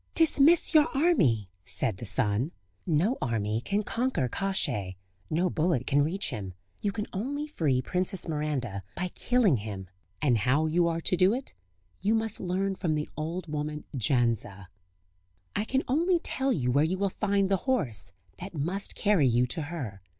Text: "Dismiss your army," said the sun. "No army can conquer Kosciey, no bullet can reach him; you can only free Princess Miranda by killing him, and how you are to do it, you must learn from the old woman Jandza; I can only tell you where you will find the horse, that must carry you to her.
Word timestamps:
"Dismiss 0.15 0.73
your 0.73 0.87
army," 0.95 1.47
said 1.63 1.97
the 1.97 2.05
sun. 2.05 2.51
"No 2.87 3.19
army 3.21 3.61
can 3.63 3.83
conquer 3.83 4.27
Kosciey, 4.27 4.97
no 5.29 5.47
bullet 5.47 5.85
can 5.85 6.01
reach 6.01 6.31
him; 6.31 6.55
you 6.81 6.91
can 6.91 7.05
only 7.13 7.45
free 7.45 7.83
Princess 7.83 8.27
Miranda 8.27 8.81
by 8.95 9.09
killing 9.09 9.57
him, 9.57 9.87
and 10.19 10.39
how 10.39 10.65
you 10.65 10.87
are 10.87 11.01
to 11.01 11.15
do 11.15 11.35
it, 11.35 11.53
you 12.01 12.15
must 12.15 12.39
learn 12.39 12.73
from 12.73 12.95
the 12.95 13.09
old 13.15 13.45
woman 13.45 13.83
Jandza; 13.95 14.69
I 15.55 15.65
can 15.65 15.83
only 15.87 16.17
tell 16.17 16.51
you 16.51 16.71
where 16.71 16.83
you 16.83 16.97
will 16.97 17.11
find 17.11 17.47
the 17.47 17.57
horse, 17.69 18.13
that 18.39 18.55
must 18.55 18.95
carry 18.95 19.27
you 19.27 19.45
to 19.45 19.61
her. 19.61 20.01